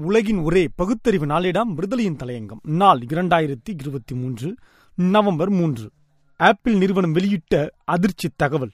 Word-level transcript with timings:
உலகின் 0.00 0.38
ஒரே 0.38 0.68
பகுத்தறிவு 0.76 1.26
நாளிடம் 1.26 1.74
விடுதலையின் 1.74 2.16
தலையங்கம். 2.16 2.60
நாள் 2.62 2.98
இரண்டாயிரத்தி 2.98 3.68
இருபத்தி 3.78 4.14
மூன்று 4.14 4.54
நவம்பர் 4.96 5.50
மூன்று. 5.50 5.90
ஆப்பிள் 6.36 6.76
நிறுவனம் 6.76 7.12
வெளியிட்ட 7.12 7.70
அதிர்ச்சி 7.84 8.30
தகவல். 8.36 8.70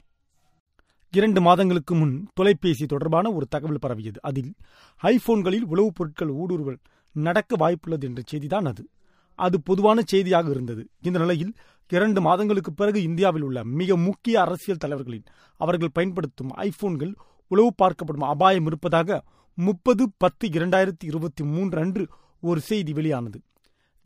இரண்டு 1.11 1.41
மாதங்களுக்கு 1.41 1.95
முன் 1.95 2.29
தொலைபேசி 2.35 2.87
தொடர்பான 2.87 3.33
ஒரு 3.33 3.47
தகவல் 3.47 3.79
பரவியது. 3.81 4.23
அதில் 4.23 4.55
ஐபோன்களில் 5.03 5.65
உளவுப் 5.71 5.95
பொருட்கள் 5.95 6.29
ஊடுருவல் 6.29 6.79
நடக்க 7.13 7.57
வாய்ப்புள்ளது 7.57 8.05
என்ற 8.05 8.23
செய்திதான் 8.33 8.67
அது. 8.67 8.89
அது 9.35 9.63
பொதுவான 9.63 10.03
செய்தியாக 10.05 10.51
இருந்தது. 10.51 10.89
இந்த 11.03 11.19
நிலையில் 11.19 11.55
இரண்டு 11.89 12.21
மாதங்களுக்கு 12.21 12.73
பிறகு 12.73 13.03
இந்தியாவில் 13.03 13.43
உள்ள 13.43 13.65
மிக 13.65 13.97
முக்கிய 13.97 14.41
அரசியல் 14.41 14.79
தலைவர்களின் 14.79 15.25
அவர்கள் 15.57 15.91
பயன்படுத்தும் 15.93 16.51
ஐபோன்கள் 16.57 17.15
உளவு 17.49 17.75
பார்க்கப்படும் 17.83 18.27
அபாயம் 18.27 18.67
இருப்பதாக 18.67 19.23
முப்பது 19.59 20.05
பத்து 20.17 20.49
இரண்டாயிரத்தி 20.49 21.05
இருபத்தி 21.05 21.45
மூன்று 21.45 21.79
அன்று 21.79 22.05
ஒரு 22.41 22.61
செய்தி 22.61 22.93
வெளியானது. 22.93 23.39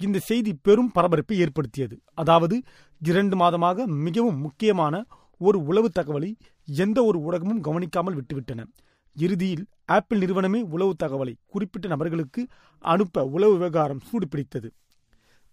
இந்த 0.00 0.18
செய்தி 0.18 0.52
பெரும் 0.62 0.92
பரபரப்பை 0.92 1.38
ஏற்படுத்தியது. 1.38 2.00
அதாவது 2.14 2.62
இரண்டு 3.00 3.36
மாதமாக 3.36 3.86
மிகவும் 3.86 4.38
முக்கியமான 4.38 5.04
ஒரு 5.38 5.58
உளவு 5.64 5.88
தகவலை 5.98 6.30
எந்த 6.64 7.04
ஒரு 7.04 7.18
ஊடகமும் 7.18 7.60
கவனிக்காமல் 7.60 8.16
விட்டுவிட்டன. 8.18 8.64
இறுதியில் 9.16 9.64
ஆப்பிள் 9.86 10.18
நிறுவனமே 10.18 10.60
உளவு 10.62 10.94
தகவலை 11.02 11.34
குறிப்பிட்ட 11.46 11.88
நபர்களுக்கு 11.88 12.46
அனுப்ப 12.78 13.24
உளவு 13.24 13.52
விவகாரம் 13.52 14.02
சூடுபிடித்தது. 14.08 14.68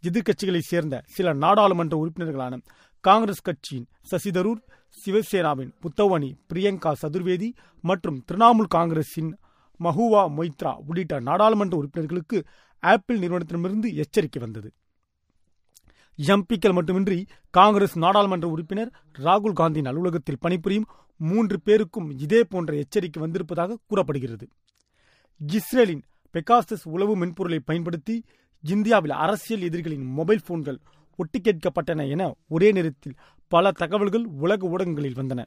எதிர்க்கட்சிகளைச் 0.04 0.70
சேர்ந்த 0.72 0.96
சில 1.08 1.34
நாடாளுமன்ற 1.34 1.94
உறுப்பினர்களான 2.04 2.62
காங்கிரஸ் 3.04 3.42
கட்சியின் 3.42 3.88
சசிதரூர் 4.12 4.62
சிவசேனாவின் 4.98 5.72
புத்தவணி 5.80 6.30
பிரியங்கா 6.54 6.92
சதுர்வேதி 7.02 7.50
மற்றும் 7.82 8.24
திரிணாமுல் 8.32 8.74
காங்கிரசின் 8.76 9.32
மஹுவா 9.84 10.24
மொய்த்ரா 10.38 10.76
உள்ளிட்ட 10.88 11.20
நாடாளுமன்ற 11.20 11.78
உறுப்பினர்களுக்கு 11.78 12.46
ஆப்பிள் 12.80 13.20
நிறுவனத்திடமிருந்து 13.20 13.94
எச்சரிக்கை 13.94 14.42
வந்தது. 14.42 14.74
எம்பிக்கள் 16.20 16.74
மட்டுமின்றி 16.74 17.26
காங்கிரஸ் 17.50 17.98
நாடாளுமன்ற 17.98 18.48
உறுப்பினர் 18.48 18.92
ராகுல் 19.18 19.58
காந்தியின் 19.60 19.86
அலுவலகத்தில் 19.86 20.40
பணிபுரியும் 20.40 20.88
மூன்று 21.18 21.62
பேருக்கும் 21.62 22.10
இதே 22.20 22.44
போன்ற 22.44 22.76
எச்சரிக்கை 22.76 23.22
வந்திருப்பதாக 23.22 23.78
கூறப்படுகிறது. 23.88 24.48
இஸ்ரேலின் 25.42 26.04
பெகாசஸ் 26.34 26.84
உளவு 26.84 27.16
மென்பொருளை 27.18 27.60
பயன்படுத்தி 27.60 28.24
இந்தியாவில் 28.64 29.12
அரசியல் 29.12 29.62
எதிரிகளின் 29.62 30.06
மொபைல் 30.12 30.46
போன்கள் 30.46 30.80
ஒட்டி 31.16 31.40
கேட்கப்பட்டன 31.40 32.10
என 32.10 32.36
ஒரே 32.48 32.72
நேரத்தில் 32.72 33.16
பல 33.48 33.72
தகவல்கள் 33.72 34.26
உலக 34.26 34.68
ஊடகங்களில் 34.68 35.16
வந்தன. 35.16 35.44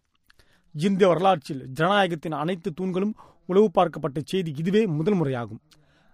இந்திய 0.75 1.09
வரலாற்றில் 1.09 1.69
ஜனநாயகத்தின் 1.81 2.37
அனைத்து 2.43 2.73
தூண்களும் 2.73 3.15
உளவு 3.51 3.69
பார்க்கப்பட்ட 3.75 4.21
செய்தி 4.25 4.51
இதுவே 4.57 4.83
முதல் 4.87 5.19
முறையாகும். 5.21 5.61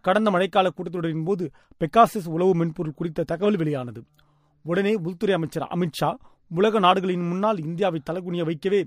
கடந்த 0.01 0.31
மழைக்கால 0.31 0.69
கூட்டத்தொடரின் 0.71 1.25
போது 1.25 1.45
பெக்காசஸ் 1.79 2.29
உளவு 2.29 2.55
மென்பொருள் 2.55 2.99
குறித்த 2.99 3.23
தகவல் 3.23 3.57
வெளியானது. 3.57 4.01
உடனே 4.63 4.93
உள்துறை 4.95 5.35
அமைச்சர் 5.35 5.69
அமித்ஷா 5.75 6.11
உலக 6.55 6.79
நாடுகளின் 6.79 7.29
முன்னால் 7.29 7.59
இந்தியாவை 7.59 8.01
தலகுனிய 8.03 8.45
வைக்கவே 8.45 8.81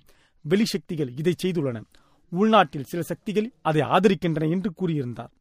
வெளிசக்திகள் 0.50 1.12
இதை 1.20 1.34
செய்துள்ளன. 1.44 1.84
உள்நாட்டில் 2.32 2.90
சில 2.92 3.02
சக்திகள் 3.02 3.48
அதை 3.62 3.82
ஆதரிக்கின்றன 3.82 4.50
என்று 4.50 4.72
கூறியிருந்தார். 4.82 5.32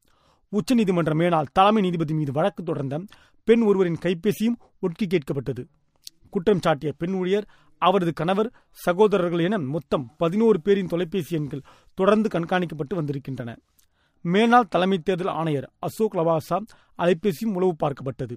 உச்சநீதிமன்ற 0.52 1.14
மேலால் 1.14 1.52
தலைமை 1.52 1.82
நீதிபதி 1.82 2.14
மீது 2.14 2.32
வழக்கு 2.32 2.62
தொடர்ந்த 2.62 3.04
பெண் 3.44 3.62
ஒருவரின் 3.62 4.02
கைபேசியும் 4.02 4.58
ஒட்கி 4.82 5.06
கேட்கப்பட்டது. 5.06 5.62
குற்றம் 6.30 6.62
சாட்டிய 6.62 6.92
பெண் 6.92 7.12
ஊழியர் 7.12 7.48
அவரது 7.78 8.12
கணவர் 8.12 8.52
சகோதரர்கள் 8.70 9.38
என 9.38 9.58
மொத்தம் 9.58 10.14
பதினோரு 10.16 10.60
பேரின் 10.60 10.86
தொலைபேசி 10.86 11.36
எண்கள் 11.36 11.66
தொடர்ந்து 11.94 12.38
கண்காணிக்கப்பட்டு 12.38 12.94
வந்திருக்கின்றன. 12.94 13.56
மேனாள் 14.24 14.68
தலைமை 14.68 14.98
தேர்தல் 14.98 15.34
ஆணையர் 15.34 15.70
அசோக் 15.78 16.14
லவாசா 16.14 16.60
அலைபேசியும் 16.98 17.54
உளவு 17.54 17.74
பார்க்கப்பட்டது. 17.82 18.36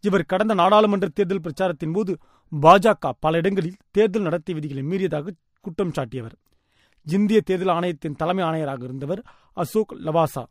இவர் 0.00 0.24
கடந்த 0.24 0.54
நாடாளுமன்ற 0.54 1.08
தேர்தல் 1.08 1.40
பிரச்சாரத்தின் 1.40 1.92
போது 1.92 2.16
பாஜக 2.60 3.10
பல 3.20 3.36
இடங்களில் 3.36 3.76
தேர்தல் 3.90 4.22
நடத்தை 4.22 4.54
விதிகளை 4.54 4.82
மீறியதாக 4.82 5.30
குற்றம் 5.60 5.90
சாட்டியவர். 5.90 6.36
இந்திய 7.02 7.40
தேர்தல் 7.40 7.74
ஆணையத்தின் 7.74 8.16
தலைமை 8.16 8.44
ஆணையராக 8.44 8.82
இருந்தவர் 8.82 9.22
அசோக் 9.52 9.96
லவாசா. 10.04 10.44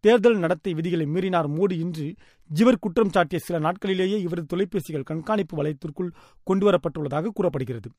தேர்தல் 0.00 0.38
நடத்தை 0.38 0.74
விதிகளை 0.74 1.06
மீறினார் 1.06 1.48
மோடி 1.48 1.72
இன்று 1.72 2.14
ஜிவர் 2.50 2.80
குற்றம் 2.80 3.12
சாட்டிய 3.14 3.38
சில 3.38 3.58
நாட்களிலேயே 3.58 4.18
இவரது 4.18 4.56
தொலைபேசிகள் 4.56 5.02
கண்காணிப்பு 5.02 5.56
வலயத்திற்குள் 5.56 6.10
கொண்டுவரப்பட்டுள்ளதாக 6.46 7.32
கூறப்படுகிறது. 7.34 7.90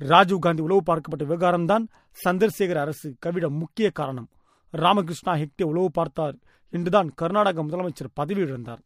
ராஜீவ்காந்தி 0.00 0.60
உளவு 0.60 0.82
பார்க்கப்பட்ட 0.86 1.24
விவகாரம்தான் 1.24 1.84
சந்திரசேகர் 2.24 2.82
அரசு 2.84 3.16
கவிட 3.18 3.48
முக்கிய 3.48 3.90
காரணம். 3.90 4.28
ராமகிருஷ்ணா 4.70 5.34
ஹெக்டே 5.34 5.62
உளவு 5.62 5.90
பார்த்தார் 5.90 6.36
என்றுதான் 6.72 7.08
கர்நாடக 7.14 7.62
முதலமைச்சர் 7.64 8.14
பதவி 8.14 8.42
இழந்தார். 8.42 8.82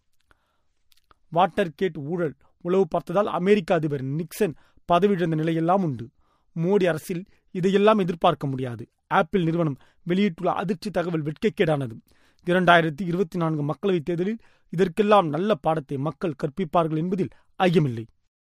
வாட்டர் 1.33 1.75
கேட் 1.77 1.99
ஊழல் 1.99 2.35
உளவு 2.61 2.89
பார்த்ததால் 2.89 3.27
அமெரிக்க 3.27 3.75
அதிபர் 3.75 4.05
நிக்சன் 4.05 4.55
பதவியிழந்த 4.89 5.37
நிலையெல்லாம் 5.43 5.83
உண்டு. 5.83 6.07
மோடி 6.57 6.87
அரசில் 6.87 7.25
இதையெல்லாம் 7.51 7.99
எதிர்பார்க்க 7.99 8.47
முடியாது. 8.47 8.85
ஆப்பிள் 9.09 9.45
நிறுவனம் 9.45 9.79
வெளியிட்டுள்ள 10.03 10.53
அதிர்ச்சி 10.53 10.91
தகவல் 10.91 11.23
வெட்கக்கேடானது. 11.23 11.97
இரண்டாயிரத்தி 12.47 13.03
இருபத்தி 13.03 13.39
நான்கு 13.39 13.63
மக்களவைத் 13.63 14.03
தேர்தலில் 14.03 14.41
இதற்கெல்லாம் 14.73 15.29
நல்ல 15.29 15.55
பாடத்தை 15.55 15.99
மக்கள் 15.99 16.39
கற்பிப்பார்கள் 16.43 16.97
என்பதில் 16.97 17.31
ஐயமில்லை. 17.59 18.07